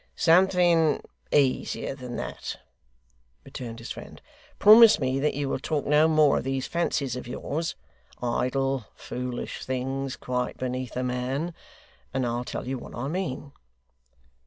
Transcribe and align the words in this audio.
'Something 0.15 0.99
easier 1.31 1.93
than 1.93 2.15
that,' 2.15 2.57
returned 3.43 3.77
his 3.77 3.91
friend. 3.91 4.19
'Promise 4.57 4.99
me 4.99 5.19
that 5.19 5.35
you 5.35 5.47
will 5.47 5.59
talk 5.59 5.85
no 5.85 6.07
more 6.07 6.39
of 6.39 6.43
these 6.43 6.65
fancies 6.65 7.15
of 7.15 7.27
yours 7.27 7.75
idle, 8.19 8.85
foolish 8.95 9.63
things, 9.63 10.15
quite 10.15 10.57
beneath 10.57 10.97
a 10.97 11.03
man 11.03 11.53
and 12.15 12.25
I'll 12.25 12.43
tell 12.45 12.67
you 12.67 12.79
what 12.79 12.95
I 12.95 13.09
mean. 13.09 13.51